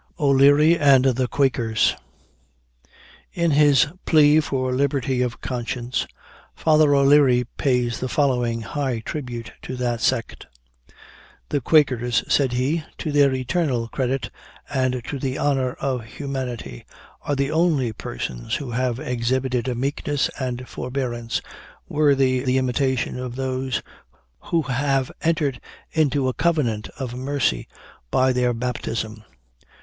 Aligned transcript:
O'LEARY 0.19 0.79
AND 0.79 1.05
THE 1.05 1.27
QUAKERS. 1.27 1.95
In 3.33 3.51
his 3.51 3.85
"Plea 4.07 4.39
for 4.39 4.73
Liberty 4.73 5.21
of 5.21 5.41
Conscience," 5.41 6.07
Father 6.55 6.95
O'Leary 6.95 7.43
pays 7.57 7.99
the 7.99 8.09
following 8.09 8.61
high 8.61 9.01
tribute 9.01 9.51
to 9.61 9.75
that 9.75 10.01
sect: 10.01 10.47
"The 11.49 11.61
Quakers," 11.61 12.23
said 12.27 12.53
he, 12.53 12.83
"to 12.97 13.11
their 13.11 13.31
eternal 13.35 13.87
credit, 13.89 14.31
and 14.71 15.03
to 15.05 15.19
the 15.19 15.37
honor 15.37 15.73
of 15.73 16.03
humanity, 16.05 16.83
are 17.21 17.35
the 17.35 17.51
only 17.51 17.93
persons 17.93 18.55
who 18.55 18.71
have 18.71 18.99
exhibited 18.99 19.67
a 19.67 19.75
meekness 19.75 20.31
and 20.39 20.67
forbearance, 20.67 21.41
worthy 21.87 22.39
the 22.39 22.57
imitation 22.57 23.19
of 23.19 23.35
those 23.35 23.83
who 24.45 24.63
have 24.63 25.11
entered 25.21 25.61
into 25.91 26.27
a 26.27 26.33
covenant 26.33 26.89
of 26.97 27.13
mercy 27.13 27.67
by 28.09 28.33
their 28.33 28.51
baptism. 28.51 29.23